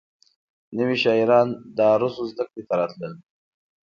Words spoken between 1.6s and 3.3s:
د عروضو زدکړې ته راتلل.